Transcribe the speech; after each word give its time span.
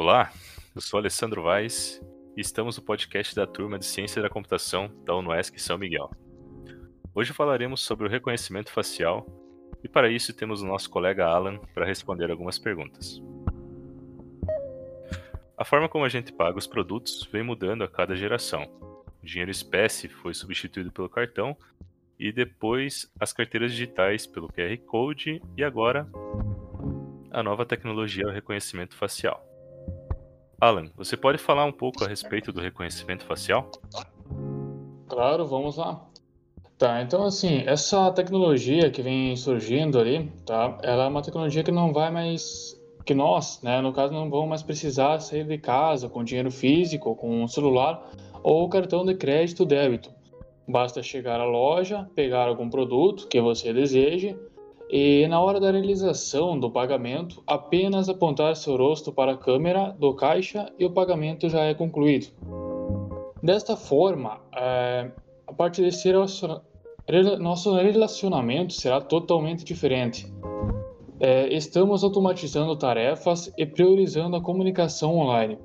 Olá, 0.00 0.32
eu 0.74 0.80
sou 0.80 0.98
Alessandro 0.98 1.42
Vaz 1.42 2.00
e 2.34 2.40
estamos 2.40 2.78
no 2.78 2.82
podcast 2.82 3.36
da 3.36 3.46
turma 3.46 3.78
de 3.78 3.84
Ciência 3.84 4.22
da 4.22 4.30
Computação 4.30 4.90
da 5.04 5.14
UNESC 5.14 5.58
São 5.58 5.76
Miguel. 5.76 6.10
Hoje 7.14 7.34
falaremos 7.34 7.82
sobre 7.82 8.06
o 8.06 8.10
reconhecimento 8.10 8.72
facial 8.72 9.26
e 9.84 9.88
para 9.90 10.08
isso 10.08 10.32
temos 10.32 10.62
o 10.62 10.66
nosso 10.66 10.88
colega 10.88 11.26
Alan 11.26 11.58
para 11.74 11.84
responder 11.84 12.30
algumas 12.30 12.58
perguntas. 12.58 13.22
A 15.54 15.66
forma 15.66 15.86
como 15.86 16.06
a 16.06 16.08
gente 16.08 16.32
paga 16.32 16.56
os 16.56 16.66
produtos 16.66 17.28
vem 17.30 17.42
mudando 17.42 17.84
a 17.84 17.88
cada 17.88 18.16
geração. 18.16 18.62
O 19.22 19.26
dinheiro 19.26 19.50
espécie 19.50 20.08
foi 20.08 20.32
substituído 20.32 20.90
pelo 20.90 21.10
cartão 21.10 21.54
e 22.18 22.32
depois 22.32 23.12
as 23.20 23.34
carteiras 23.34 23.72
digitais 23.72 24.26
pelo 24.26 24.48
QR 24.48 24.78
Code 24.78 25.42
e 25.58 25.62
agora 25.62 26.08
a 27.30 27.42
nova 27.42 27.66
tecnologia 27.66 28.24
é 28.24 28.28
o 28.28 28.32
reconhecimento 28.32 28.96
facial. 28.96 29.49
Alan, 30.60 30.90
você 30.94 31.16
pode 31.16 31.38
falar 31.38 31.64
um 31.64 31.72
pouco 31.72 32.04
a 32.04 32.06
respeito 32.06 32.52
do 32.52 32.60
reconhecimento 32.60 33.24
facial? 33.24 33.70
Claro, 35.08 35.46
vamos 35.46 35.78
lá. 35.78 36.06
Tá, 36.76 37.00
então 37.00 37.24
assim, 37.24 37.62
essa 37.66 38.10
tecnologia 38.12 38.90
que 38.90 39.00
vem 39.00 39.34
surgindo 39.36 39.98
ali, 39.98 40.30
tá? 40.44 40.78
Ela 40.82 41.04
é 41.04 41.08
uma 41.08 41.22
tecnologia 41.22 41.62
que 41.62 41.72
não 41.72 41.94
vai 41.94 42.10
mais 42.10 42.78
que 43.06 43.14
nós, 43.14 43.60
né, 43.62 43.80
no 43.80 43.92
caso 43.92 44.12
não 44.12 44.28
vamos 44.28 44.48
mais 44.50 44.62
precisar 44.62 45.18
sair 45.20 45.44
de 45.44 45.56
casa 45.56 46.08
com 46.08 46.22
dinheiro 46.22 46.50
físico, 46.50 47.16
com 47.16 47.42
um 47.42 47.48
celular 47.48 48.10
ou 48.42 48.68
cartão 48.68 49.04
de 49.04 49.14
crédito 49.14 49.64
débito. 49.64 50.10
Basta 50.68 51.02
chegar 51.02 51.40
à 51.40 51.44
loja, 51.44 52.08
pegar 52.14 52.48
algum 52.48 52.68
produto 52.68 53.26
que 53.28 53.40
você 53.40 53.72
deseje 53.72 54.38
e 54.92 55.26
na 55.28 55.40
hora 55.40 55.60
da 55.60 55.70
realização 55.70 56.58
do 56.58 56.68
pagamento, 56.68 57.42
apenas 57.46 58.08
apontar 58.08 58.56
seu 58.56 58.76
rosto 58.76 59.12
para 59.12 59.32
a 59.32 59.36
câmera 59.36 59.94
do 59.96 60.12
caixa 60.14 60.72
e 60.78 60.84
o 60.84 60.90
pagamento 60.90 61.48
já 61.48 61.60
é 61.60 61.74
concluído. 61.74 62.26
Desta 63.40 63.76
forma, 63.76 64.40
é, 64.54 65.10
a 65.46 65.52
partir 65.52 65.82
desse 65.82 66.12
nosso 67.38 67.74
relacionamento 67.74 68.72
será 68.72 69.00
totalmente 69.00 69.64
diferente. 69.64 70.26
É, 71.20 71.54
estamos 71.54 72.02
automatizando 72.02 72.74
tarefas 72.74 73.52
e 73.56 73.64
priorizando 73.64 74.36
a 74.36 74.42
comunicação 74.42 75.18
online, 75.18 75.56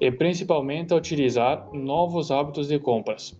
e 0.00 0.10
principalmente 0.10 0.92
a 0.92 0.96
utilizar 0.96 1.68
novos 1.72 2.32
hábitos 2.32 2.68
de 2.68 2.78
compras. 2.80 3.38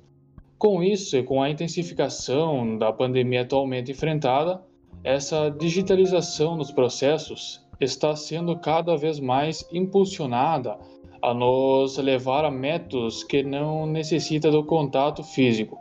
Com 0.56 0.82
isso 0.82 1.16
e 1.16 1.22
com 1.22 1.42
a 1.42 1.50
intensificação 1.50 2.78
da 2.78 2.92
pandemia 2.92 3.42
atualmente 3.42 3.90
enfrentada, 3.90 4.62
essa 5.04 5.50
digitalização 5.50 6.56
dos 6.56 6.72
processos 6.72 7.62
está 7.78 8.16
sendo 8.16 8.58
cada 8.58 8.96
vez 8.96 9.20
mais 9.20 9.68
impulsionada 9.70 10.78
a 11.22 11.34
nos 11.34 11.98
levar 11.98 12.44
a 12.46 12.50
métodos 12.50 13.22
que 13.22 13.42
não 13.42 13.86
necessitam 13.86 14.50
do 14.50 14.64
contato 14.64 15.22
físico, 15.22 15.76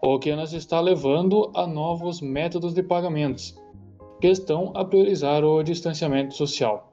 o 0.00 0.18
que 0.18 0.34
nos 0.34 0.54
está 0.54 0.80
levando 0.80 1.50
a 1.54 1.66
novos 1.66 2.22
métodos 2.22 2.72
de 2.72 2.82
pagamentos, 2.82 3.54
que 4.18 4.28
estão 4.28 4.72
a 4.74 4.82
priorizar 4.82 5.44
o 5.44 5.62
distanciamento 5.62 6.34
social. 6.34 6.90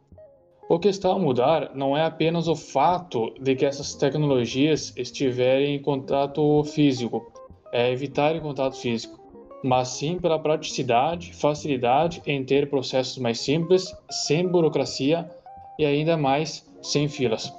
O 0.70 0.78
que 0.78 0.90
está 0.90 1.12
a 1.12 1.20
mudar 1.20 1.72
não 1.74 1.96
é 1.96 2.04
apenas 2.04 2.50
o 2.50 2.56
fato 2.56 3.34
de 3.40 3.56
que 3.56 3.66
essas 3.66 3.94
tecnologias 3.94 4.94
estiverem 4.98 5.76
em 5.76 5.82
contato 5.82 6.64
físico, 6.66 7.32
é 7.72 7.92
evitar 7.92 8.36
o 8.36 8.42
contato 8.42 8.76
físico, 8.76 9.21
mas 9.64 9.90
sim 9.90 10.20
pela 10.20 10.40
praticidade, 10.40 11.34
facilidade 11.34 12.22
em 12.26 12.44
ter 12.44 12.70
processos 12.70 13.18
mais 13.18 13.40
simples, 13.40 13.96
sem 14.10 14.48
burocracia 14.48 15.30
e 15.78 15.86
ainda 15.86 16.18
mais 16.18 16.68
sem 16.82 17.08
filas. 17.08 17.54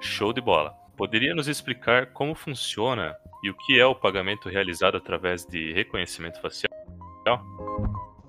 Show 0.00 0.32
de 0.32 0.40
bola! 0.40 0.74
Poderia 0.96 1.34
nos 1.34 1.48
explicar 1.48 2.12
como 2.12 2.34
funciona 2.34 3.16
e 3.42 3.48
o 3.48 3.54
que 3.54 3.80
é 3.80 3.86
o 3.86 3.94
pagamento 3.94 4.50
realizado 4.50 4.98
através 4.98 5.46
de 5.46 5.72
reconhecimento 5.72 6.40
facial? 6.42 6.70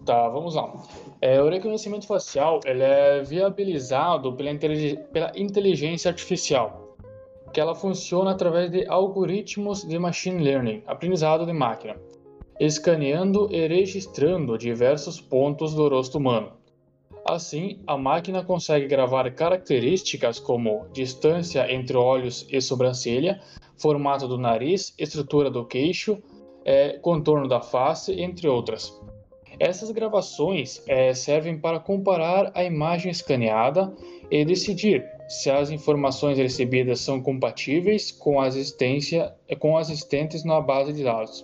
Tá, 0.06 0.30
vamos 0.30 0.56
lá. 0.56 0.72
É, 1.20 1.42
o 1.42 1.50
reconhecimento 1.50 2.08
facial 2.08 2.62
ele 2.66 2.82
é 2.82 3.22
viabilizado 3.22 4.34
pela, 4.34 4.52
pela 5.12 5.32
inteligência 5.36 6.10
artificial, 6.10 6.96
que 7.54 7.60
ela 7.60 7.76
funciona 7.76 8.32
através 8.32 8.72
de 8.72 8.88
algoritmos 8.88 9.86
de 9.86 10.00
machine 10.00 10.42
learning, 10.42 10.82
aprendizado 10.88 11.46
de 11.46 11.54
máquina 11.54 11.98
escaneando 12.62 13.50
e 13.52 13.68
registrando 13.68 14.56
diversos 14.56 15.20
pontos 15.20 15.74
do 15.74 15.90
rosto 15.90 16.20
humano. 16.20 16.52
Assim, 17.28 17.80
a 17.88 17.98
máquina 17.98 18.44
consegue 18.44 18.86
gravar 18.86 19.32
características 19.32 20.40
como 20.40 20.86
distância 20.94 21.72
entre 21.74 21.98
olhos 21.98 22.46
e 22.52 22.62
sobrancelha, 22.62 23.42
formato 23.80 24.28
do 24.28 24.38
nariz, 24.38 24.94
estrutura 25.00 25.50
do 25.50 25.66
queixo, 25.66 26.22
é, 26.64 27.00
contorno 27.00 27.48
da 27.48 27.62
face, 27.62 28.22
entre 28.22 28.48
outras. 28.48 28.94
Essas 29.60 29.90
gravações 29.90 30.84
é, 30.88 31.16
servem 31.16 31.58
para 31.58 31.80
comparar 31.80 32.52
a 32.54 32.64
imagem 32.64 33.12
escaneada 33.12 33.92
e 34.30 34.46
decidir 34.46 35.04
se 35.28 35.50
as 35.50 35.72
informações 35.72 36.38
recebidas 36.38 37.00
são 37.00 37.20
compatíveis 37.22 38.12
com 38.12 38.40
a 38.40 38.46
existência 38.46 39.34
com 39.58 39.78
as 39.78 39.90
existentes 39.90 40.44
na 40.44 40.62
base 40.62 40.94
de 40.94 41.04
dados. 41.04 41.44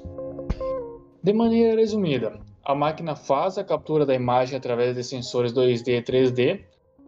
De 1.28 1.34
maneira 1.34 1.76
resumida, 1.76 2.40
a 2.64 2.74
máquina 2.74 3.14
faz 3.14 3.58
a 3.58 3.64
captura 3.66 4.06
da 4.06 4.16
imagem 4.16 4.56
através 4.56 4.96
de 4.96 5.04
sensores 5.04 5.52
2D 5.52 6.00
e 6.00 6.02
3D, 6.02 6.62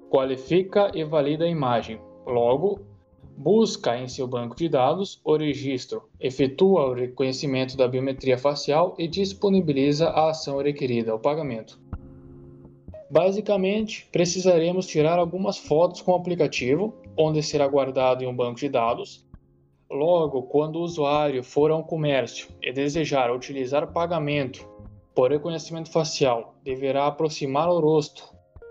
qualifica 0.10 0.92
e 0.94 1.06
valida 1.06 1.46
a 1.46 1.48
imagem. 1.48 2.02
Logo, 2.28 2.82
busca 3.38 3.98
em 3.98 4.10
seu 4.10 4.28
banco 4.28 4.58
de 4.58 4.68
dados 4.68 5.22
o 5.24 5.38
registro, 5.38 6.10
efetua 6.20 6.88
o 6.88 6.94
reconhecimento 6.94 7.78
da 7.78 7.88
biometria 7.88 8.38
facial 8.38 8.94
e 9.00 9.08
disponibiliza 9.08 10.10
a 10.10 10.32
ação 10.32 10.62
requerida, 10.62 11.16
o 11.16 11.20
pagamento. 11.20 11.80
Basicamente, 13.10 14.06
precisaremos 14.12 14.86
tirar 14.86 15.18
algumas 15.18 15.58
fotos 15.58 16.02
com 16.02 16.12
o 16.12 16.16
aplicativo, 16.16 16.94
onde 17.18 17.42
será 17.42 17.66
guardado 17.70 18.22
em 18.22 18.28
um 18.28 18.36
banco 18.36 18.60
de 18.60 18.68
dados, 18.68 19.26
Logo, 19.90 20.44
quando 20.44 20.76
o 20.76 20.84
usuário 20.84 21.44
for 21.44 21.72
a 21.72 21.76
um 21.76 21.82
comércio 21.82 22.48
e 22.62 22.72
desejar 22.72 23.34
utilizar 23.34 23.92
pagamento 23.92 24.64
por 25.16 25.32
reconhecimento 25.32 25.92
facial, 25.92 26.56
deverá 26.64 27.08
aproximar 27.08 27.68
o 27.68 27.80
rosto 27.80 28.24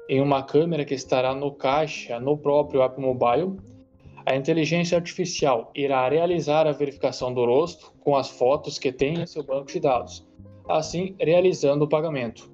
em 0.08 0.20
uma 0.20 0.44
câmera 0.44 0.84
que 0.84 0.94
estará 0.94 1.34
no 1.34 1.52
caixa 1.52 2.20
no 2.20 2.38
próprio 2.38 2.82
app 2.82 3.00
mobile. 3.00 3.56
A 4.24 4.36
inteligência 4.36 4.96
artificial 4.96 5.72
irá 5.74 6.08
realizar 6.08 6.68
a 6.68 6.72
verificação 6.72 7.34
do 7.34 7.44
rosto 7.44 7.92
com 7.98 8.16
as 8.16 8.30
fotos 8.30 8.78
que 8.78 8.92
tem 8.92 9.20
em 9.20 9.26
seu 9.26 9.42
banco 9.42 9.66
de 9.66 9.80
dados, 9.80 10.24
assim 10.68 11.16
realizando 11.18 11.84
o 11.84 11.88
pagamento. 11.88 12.48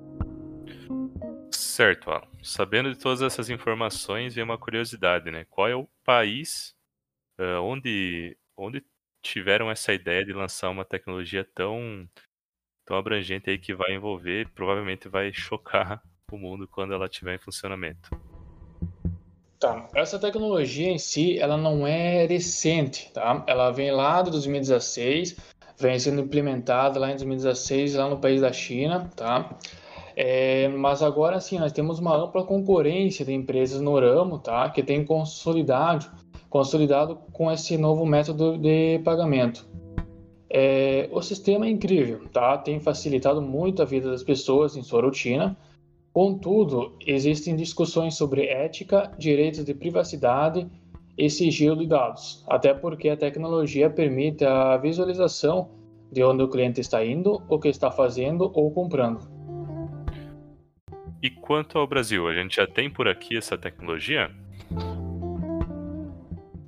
Certo, 1.50 2.10
Alan. 2.10 2.26
Sabendo 2.42 2.92
de 2.92 2.98
todas 2.98 3.20
essas 3.20 3.50
informações, 3.50 4.34
vem 4.34 4.44
uma 4.44 4.56
curiosidade, 4.56 5.30
né? 5.30 5.44
Qual 5.50 5.68
é 5.68 5.74
o 5.74 5.86
país 6.04 6.74
uh, 7.38 7.60
onde 7.62 8.36
onde 8.56 8.84
tiveram 9.22 9.70
essa 9.70 9.92
ideia 9.92 10.24
de 10.24 10.32
lançar 10.32 10.70
uma 10.70 10.84
tecnologia 10.84 11.46
tão, 11.54 12.08
tão 12.84 12.96
abrangente 12.96 13.50
aí 13.50 13.58
que 13.58 13.74
vai 13.74 13.94
envolver, 13.94 14.48
provavelmente 14.50 15.08
vai 15.08 15.32
chocar 15.32 16.02
o 16.30 16.36
mundo 16.36 16.68
quando 16.68 16.92
ela 16.92 17.06
estiver 17.06 17.34
em 17.34 17.38
funcionamento. 17.38 18.10
Tá, 19.58 19.88
essa 19.94 20.18
tecnologia 20.18 20.90
em 20.90 20.98
si, 20.98 21.38
ela 21.38 21.56
não 21.56 21.86
é 21.86 22.26
recente, 22.26 23.10
tá? 23.12 23.42
Ela 23.46 23.70
vem 23.70 23.90
lá 23.90 24.20
de 24.20 24.30
2016, 24.30 25.36
vem 25.78 25.98
sendo 25.98 26.20
implementada 26.20 27.00
lá 27.00 27.08
em 27.10 27.16
2016 27.16 27.94
lá 27.94 28.08
no 28.08 28.18
país 28.18 28.42
da 28.42 28.52
China, 28.52 29.10
tá? 29.16 29.56
É, 30.16 30.68
mas 30.68 31.02
agora 31.02 31.40
sim, 31.40 31.58
nós 31.58 31.72
temos 31.72 31.98
uma 31.98 32.14
ampla 32.14 32.44
concorrência 32.44 33.24
de 33.24 33.32
empresas 33.32 33.80
no 33.80 33.98
ramo, 33.98 34.38
tá? 34.38 34.68
Que 34.68 34.82
tem 34.82 35.04
consolidado 35.04 36.23
consolidado 36.54 37.16
com 37.32 37.50
esse 37.50 37.76
novo 37.76 38.06
método 38.06 38.56
de 38.56 39.00
pagamento. 39.00 39.66
É, 40.48 41.08
o 41.10 41.20
sistema 41.20 41.66
é 41.66 41.68
incrível, 41.68 42.28
tá? 42.32 42.56
tem 42.56 42.78
facilitado 42.78 43.42
muito 43.42 43.82
a 43.82 43.84
vida 43.84 44.08
das 44.08 44.22
pessoas 44.22 44.76
em 44.76 44.82
sua 44.84 45.02
rotina. 45.02 45.56
Contudo, 46.12 46.96
existem 47.04 47.56
discussões 47.56 48.14
sobre 48.14 48.46
ética, 48.46 49.10
direitos 49.18 49.64
de 49.64 49.74
privacidade 49.74 50.70
e 51.18 51.28
sigilo 51.28 51.78
de 51.78 51.88
dados, 51.88 52.44
até 52.48 52.72
porque 52.72 53.08
a 53.08 53.16
tecnologia 53.16 53.90
permite 53.90 54.44
a 54.44 54.76
visualização 54.76 55.70
de 56.12 56.22
onde 56.22 56.44
o 56.44 56.48
cliente 56.48 56.80
está 56.80 57.04
indo, 57.04 57.42
o 57.48 57.58
que 57.58 57.66
está 57.66 57.90
fazendo 57.90 58.52
ou 58.54 58.70
comprando. 58.70 59.18
E 61.20 61.30
quanto 61.30 61.78
ao 61.78 61.86
Brasil, 61.88 62.28
a 62.28 62.32
gente 62.32 62.54
já 62.54 62.66
tem 62.68 62.88
por 62.88 63.08
aqui 63.08 63.36
essa 63.36 63.58
tecnologia? 63.58 64.30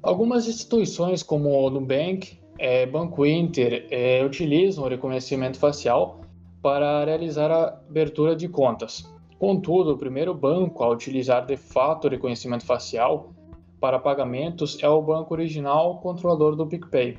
Algumas 0.07 0.47
instituições 0.47 1.21
como 1.21 1.51
o 1.51 1.69
Nubank, 1.69 2.39
é, 2.61 2.87
Banco 2.87 3.27
Inter, 3.27 3.89
é, 3.91 4.25
utilizam 4.25 4.85
o 4.85 4.89
reconhecimento 4.89 5.59
facial 5.59 6.21
para 6.63 7.05
realizar 7.05 7.51
a 7.51 7.81
abertura 7.89 8.37
de 8.37 8.49
contas. 8.49 9.13
Contudo, 9.37 9.95
o 9.95 9.99
primeiro 9.99 10.33
banco 10.33 10.85
a 10.85 10.91
utilizar 10.91 11.45
de 11.45 11.57
fato 11.57 12.07
o 12.07 12.11
reconhecimento 12.11 12.65
facial 12.65 13.33
para 13.81 13.99
pagamentos 13.99 14.81
é 14.81 14.89
o 14.89 15.03
banco 15.03 15.35
original 15.35 15.99
controlador 15.99 16.55
do 16.55 16.69
PicPay. 16.69 17.19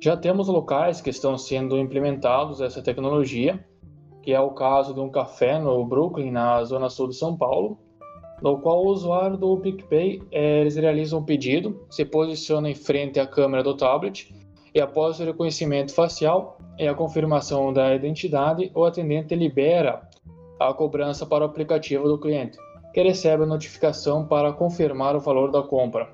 Já 0.00 0.16
temos 0.16 0.46
locais 0.46 1.00
que 1.00 1.10
estão 1.10 1.36
sendo 1.36 1.76
implementados 1.76 2.60
essa 2.60 2.80
tecnologia, 2.80 3.66
que 4.22 4.32
é 4.32 4.38
o 4.38 4.50
caso 4.50 4.94
de 4.94 5.00
um 5.00 5.10
café 5.10 5.58
no 5.58 5.84
Brooklyn, 5.84 6.30
na 6.30 6.62
zona 6.62 6.88
sul 6.88 7.08
de 7.08 7.16
São 7.16 7.36
Paulo, 7.36 7.76
no 8.42 8.58
qual 8.58 8.84
o 8.84 8.88
usuário 8.88 9.36
do 9.36 9.56
PicPay 9.58 10.22
eh, 10.30 10.60
eles 10.60 10.76
realizam 10.76 11.20
um 11.20 11.24
pedido, 11.24 11.86
se 11.90 12.04
posiciona 12.04 12.68
em 12.68 12.74
frente 12.74 13.18
à 13.20 13.26
câmera 13.26 13.62
do 13.62 13.74
tablet 13.74 14.34
e 14.74 14.80
após 14.80 15.20
o 15.20 15.24
reconhecimento 15.24 15.94
facial 15.94 16.58
e 16.78 16.88
a 16.88 16.94
confirmação 16.94 17.72
da 17.72 17.94
identidade, 17.94 18.70
o 18.74 18.84
atendente 18.84 19.34
libera 19.34 20.08
a 20.58 20.74
cobrança 20.74 21.24
para 21.24 21.44
o 21.44 21.46
aplicativo 21.46 22.08
do 22.08 22.18
cliente, 22.18 22.58
que 22.92 23.02
recebe 23.02 23.44
a 23.44 23.46
notificação 23.46 24.26
para 24.26 24.52
confirmar 24.52 25.14
o 25.14 25.20
valor 25.20 25.50
da 25.50 25.62
compra. 25.62 26.08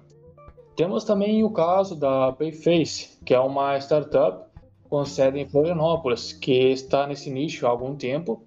Temos 0.77 1.05
também 1.05 1.43
o 1.43 1.51
caso 1.51 1.95
da 1.95 2.33
Payface, 2.33 3.19
que 3.25 3.35
é 3.35 3.41
uma 3.41 3.79
startup 3.79 4.45
com 4.89 5.05
sede 5.05 5.39
em 5.39 5.49
Florianópolis, 5.49 6.33
que 6.33 6.71
está 6.73 7.07
nesse 7.07 7.31
nicho 7.31 7.67
há 7.67 7.71
algum 7.71 7.95
tempo 7.95 8.45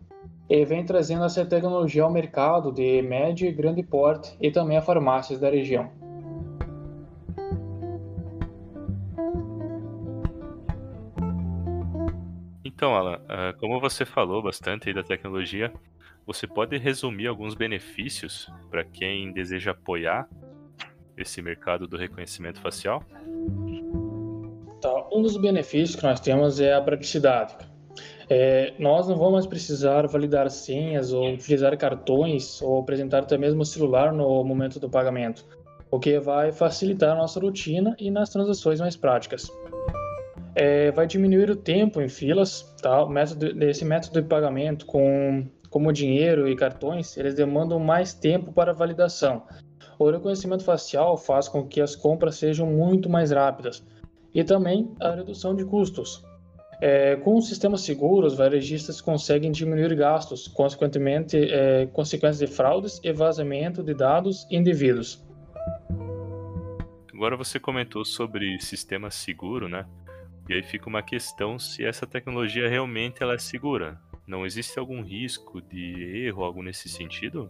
e 0.49 0.65
vem 0.65 0.85
trazendo 0.85 1.23
essa 1.23 1.45
tecnologia 1.45 2.03
ao 2.03 2.11
mercado 2.11 2.71
de 2.71 3.01
médio 3.01 3.47
e 3.47 3.51
grande 3.51 3.81
porte 3.81 4.35
e 4.41 4.51
também 4.51 4.77
a 4.77 4.81
farmácias 4.81 5.39
da 5.39 5.49
região. 5.49 5.89
Então, 12.63 12.95
Alan, 12.95 13.21
ah, 13.29 13.53
como 13.59 13.79
você 13.79 14.03
falou 14.03 14.41
bastante 14.41 14.89
aí 14.89 14.93
da 14.93 15.03
tecnologia, 15.03 15.71
você 16.25 16.47
pode 16.47 16.77
resumir 16.77 17.27
alguns 17.27 17.55
benefícios 17.55 18.51
para 18.69 18.83
quem 18.83 19.31
deseja 19.31 19.71
apoiar 19.71 20.27
esse 21.17 21.41
mercado 21.41 21.87
do 21.87 21.95
reconhecimento 21.95 22.59
facial? 22.59 23.03
Tá. 24.81 25.07
Um 25.11 25.21
dos 25.21 25.37
benefícios 25.37 25.95
que 25.95 26.03
nós 26.03 26.19
temos 26.19 26.59
é 26.59 26.73
a 26.73 26.81
praticidade. 26.81 27.55
É, 28.29 28.73
nós 28.79 29.07
não 29.07 29.15
vamos 29.15 29.33
mais 29.33 29.47
precisar 29.47 30.07
validar 30.07 30.49
senhas 30.49 31.13
ou 31.13 31.33
utilizar 31.33 31.77
cartões 31.77 32.61
ou 32.61 32.79
apresentar 32.79 33.19
até 33.19 33.37
mesmo 33.37 33.61
o 33.61 33.65
celular 33.65 34.13
no 34.13 34.43
momento 34.43 34.79
do 34.79 34.89
pagamento, 34.89 35.45
o 35.91 35.99
que 35.99 36.19
vai 36.19 36.51
facilitar 36.51 37.15
nossa 37.15 37.39
rotina 37.39 37.95
e 37.99 38.09
nas 38.09 38.29
transações 38.29 38.79
mais 38.79 38.95
práticas. 38.95 39.51
É, 40.55 40.91
vai 40.91 41.07
diminuir 41.07 41.49
o 41.49 41.55
tempo 41.55 42.01
em 42.01 42.07
filas, 42.07 42.73
tá? 42.81 43.05
Método, 43.07 43.63
esse 43.63 43.83
método 43.83 44.21
de 44.21 44.27
pagamento 44.27 44.85
com 44.85 45.45
como 45.69 45.91
dinheiro 45.91 46.47
e 46.47 46.55
cartões, 46.55 47.17
eles 47.17 47.33
demandam 47.33 47.79
mais 47.79 48.13
tempo 48.13 48.53
para 48.53 48.73
validação. 48.73 49.41
O 49.97 50.09
reconhecimento 50.09 50.63
facial 50.63 51.17
faz 51.17 51.47
com 51.47 51.67
que 51.67 51.81
as 51.81 51.95
compras 51.95 52.35
sejam 52.35 52.67
muito 52.67 53.09
mais 53.09 53.31
rápidas 53.31 53.83
e 54.35 54.43
também 54.43 54.91
a 54.99 55.15
redução 55.15 55.55
de 55.55 55.65
custos. 55.65 56.23
É, 56.81 57.15
com 57.17 57.39
sistemas 57.41 57.81
seguros, 57.81 58.35
varejistas 58.35 58.99
conseguem 58.99 59.51
diminuir 59.51 59.95
gastos, 59.95 60.47
consequentemente, 60.47 61.37
é, 61.37 61.85
consequências 61.87 62.39
de 62.39 62.47
fraudes 62.47 62.99
e 63.03 63.11
vazamento 63.13 63.83
de 63.83 63.93
dados 63.93 64.45
indevidos. 64.51 65.23
Agora 67.13 67.37
você 67.37 67.59
comentou 67.59 68.03
sobre 68.03 68.59
sistema 68.59 69.09
seguro, 69.09 69.69
né? 69.69 69.85
E 70.49 70.53
aí 70.53 70.63
fica 70.63 70.89
uma 70.89 71.01
questão 71.01 71.57
se 71.57 71.85
essa 71.85 72.05
tecnologia 72.05 72.67
realmente 72.67 73.23
ela 73.23 73.35
é 73.35 73.37
segura. 73.37 73.97
Não 74.27 74.45
existe 74.45 74.77
algum 74.77 75.01
risco 75.01 75.61
de 75.61 76.25
erro, 76.25 76.43
algo 76.43 76.61
nesse 76.61 76.89
sentido? 76.89 77.49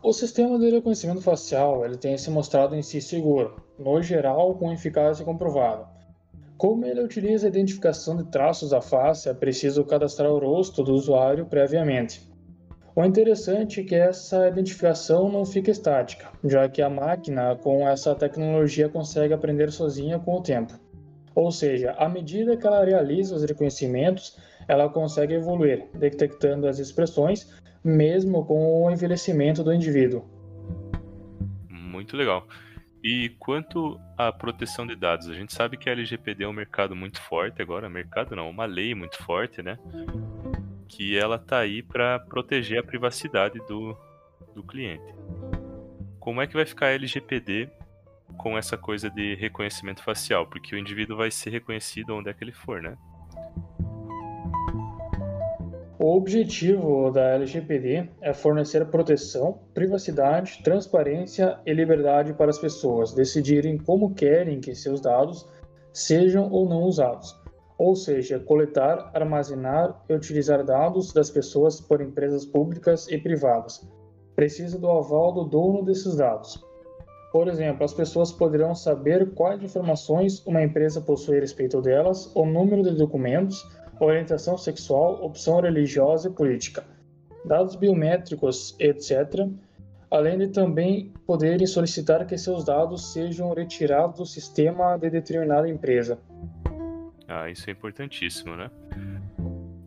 O 0.00 0.12
sistema 0.12 0.58
de 0.58 0.70
reconhecimento 0.70 1.20
facial 1.20 1.84
ele 1.84 1.96
tem 1.96 2.16
se 2.16 2.30
mostrado 2.30 2.76
em 2.76 2.82
si 2.82 3.00
seguro, 3.00 3.56
no 3.78 4.00
geral 4.02 4.54
com 4.54 4.72
eficácia 4.72 5.24
comprovada. 5.24 5.97
Como 6.58 6.84
ele 6.84 7.00
utiliza 7.00 7.46
a 7.46 7.50
identificação 7.50 8.16
de 8.16 8.24
traços 8.24 8.70
da 8.70 8.80
face, 8.80 9.28
é 9.28 9.32
preciso 9.32 9.84
cadastrar 9.84 10.28
o 10.28 10.40
rosto 10.40 10.82
do 10.82 10.92
usuário 10.92 11.46
previamente. 11.46 12.28
O 12.96 13.04
interessante 13.04 13.80
é 13.80 13.84
que 13.84 13.94
essa 13.94 14.48
identificação 14.48 15.30
não 15.30 15.46
fica 15.46 15.70
estática, 15.70 16.32
já 16.42 16.68
que 16.68 16.82
a 16.82 16.90
máquina 16.90 17.54
com 17.54 17.88
essa 17.88 18.12
tecnologia 18.12 18.88
consegue 18.88 19.32
aprender 19.32 19.70
sozinha 19.70 20.18
com 20.18 20.34
o 20.34 20.42
tempo. 20.42 20.74
Ou 21.32 21.52
seja, 21.52 21.92
à 21.92 22.08
medida 22.08 22.56
que 22.56 22.66
ela 22.66 22.84
realiza 22.84 23.36
os 23.36 23.44
reconhecimentos, 23.44 24.36
ela 24.66 24.88
consegue 24.88 25.34
evoluir, 25.34 25.86
detectando 25.94 26.66
as 26.66 26.80
expressões, 26.80 27.56
mesmo 27.84 28.44
com 28.44 28.82
o 28.82 28.90
envelhecimento 28.90 29.62
do 29.62 29.72
indivíduo. 29.72 30.24
Muito 31.70 32.16
legal. 32.16 32.44
E 33.02 33.28
quanto 33.38 34.00
à 34.16 34.32
proteção 34.32 34.86
de 34.86 34.96
dados, 34.96 35.28
a 35.28 35.34
gente 35.34 35.52
sabe 35.52 35.76
que 35.76 35.88
a 35.88 35.92
LGPD 35.92 36.44
é 36.44 36.48
um 36.48 36.52
mercado 36.52 36.96
muito 36.96 37.20
forte 37.22 37.62
agora, 37.62 37.88
mercado 37.88 38.34
não, 38.34 38.50
uma 38.50 38.64
lei 38.64 38.94
muito 38.94 39.22
forte, 39.22 39.62
né? 39.62 39.78
Que 40.88 41.16
ela 41.16 41.38
tá 41.38 41.58
aí 41.58 41.82
para 41.82 42.18
proteger 42.18 42.80
a 42.80 42.82
privacidade 42.82 43.58
do, 43.66 43.96
do 44.54 44.62
cliente. 44.62 45.14
Como 46.18 46.42
é 46.42 46.46
que 46.46 46.54
vai 46.54 46.66
ficar 46.66 46.86
a 46.86 46.90
LGPD 46.90 47.70
com 48.36 48.58
essa 48.58 48.76
coisa 48.76 49.08
de 49.08 49.34
reconhecimento 49.36 50.02
facial? 50.02 50.46
Porque 50.46 50.74
o 50.74 50.78
indivíduo 50.78 51.16
vai 51.16 51.30
ser 51.30 51.50
reconhecido 51.50 52.14
onde 52.14 52.28
é 52.28 52.34
que 52.34 52.42
ele 52.42 52.52
for, 52.52 52.82
né? 52.82 52.96
O 56.00 56.16
objetivo 56.16 57.10
da 57.10 57.34
LGPD 57.34 58.08
é 58.20 58.32
fornecer 58.32 58.86
proteção, 58.86 59.58
privacidade, 59.74 60.60
transparência 60.62 61.58
e 61.66 61.72
liberdade 61.74 62.32
para 62.34 62.50
as 62.50 62.58
pessoas 62.58 63.12
decidirem 63.12 63.76
como 63.76 64.14
querem 64.14 64.60
que 64.60 64.76
seus 64.76 65.00
dados 65.00 65.44
sejam 65.92 66.48
ou 66.52 66.68
não 66.68 66.82
usados, 66.82 67.34
ou 67.76 67.96
seja, 67.96 68.38
coletar, 68.38 69.10
armazenar 69.12 70.00
e 70.08 70.14
utilizar 70.14 70.64
dados 70.64 71.12
das 71.12 71.32
pessoas 71.32 71.80
por 71.80 72.00
empresas 72.00 72.46
públicas 72.46 73.08
e 73.08 73.18
privadas. 73.18 73.84
Precisa 74.36 74.78
do 74.78 74.88
aval 74.88 75.32
do 75.32 75.44
dono 75.46 75.84
desses 75.84 76.14
dados. 76.14 76.64
Por 77.32 77.48
exemplo, 77.48 77.84
as 77.84 77.92
pessoas 77.92 78.30
poderão 78.30 78.72
saber 78.72 79.34
quais 79.34 79.60
informações 79.64 80.46
uma 80.46 80.62
empresa 80.62 81.00
possui 81.00 81.38
a 81.38 81.40
respeito 81.40 81.82
delas, 81.82 82.30
o 82.36 82.46
número 82.46 82.84
de 82.84 82.92
documentos, 82.92 83.66
orientação 84.00 84.56
sexual, 84.56 85.22
opção 85.24 85.60
religiosa 85.60 86.28
e 86.28 86.32
política, 86.32 86.84
dados 87.44 87.76
biométricos, 87.76 88.76
etc., 88.78 89.46
além 90.10 90.38
de 90.38 90.48
também 90.48 91.12
poderem 91.26 91.66
solicitar 91.66 92.26
que 92.26 92.36
seus 92.38 92.64
dados 92.64 93.12
sejam 93.12 93.52
retirados 93.52 94.18
do 94.18 94.26
sistema 94.26 94.96
de 94.96 95.10
determinada 95.10 95.68
empresa. 95.68 96.18
Ah, 97.26 97.50
isso 97.50 97.68
é 97.68 97.72
importantíssimo, 97.72 98.56
né? 98.56 98.70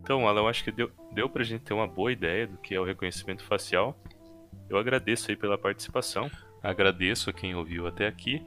Então, 0.00 0.28
Alan, 0.28 0.42
eu 0.42 0.48
acho 0.48 0.62
que 0.62 0.70
deu, 0.70 0.90
deu 1.12 1.28
para 1.28 1.42
a 1.42 1.44
gente 1.44 1.62
ter 1.62 1.74
uma 1.74 1.86
boa 1.86 2.12
ideia 2.12 2.46
do 2.46 2.56
que 2.58 2.74
é 2.74 2.80
o 2.80 2.84
reconhecimento 2.84 3.42
facial. 3.44 3.96
Eu 4.68 4.78
agradeço 4.78 5.30
aí 5.30 5.36
pela 5.36 5.58
participação, 5.58 6.30
agradeço 6.62 7.30
a 7.30 7.32
quem 7.32 7.54
ouviu 7.54 7.86
até 7.86 8.06
aqui 8.06 8.44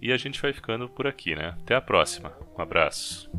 e 0.00 0.12
a 0.12 0.16
gente 0.16 0.40
vai 0.40 0.52
ficando 0.52 0.88
por 0.88 1.06
aqui, 1.06 1.34
né? 1.34 1.54
Até 1.60 1.74
a 1.74 1.80
próxima. 1.80 2.32
Um 2.56 2.60
abraço. 2.60 3.30